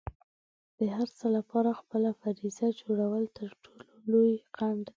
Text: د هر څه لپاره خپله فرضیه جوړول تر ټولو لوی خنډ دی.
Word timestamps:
د 0.77 0.79
هر 0.95 1.07
څه 1.17 1.27
لپاره 1.37 1.77
خپله 1.79 2.09
فرضیه 2.21 2.67
جوړول 2.81 3.23
تر 3.37 3.49
ټولو 3.63 3.89
لوی 4.11 4.31
خنډ 4.55 4.81
دی. 4.85 4.89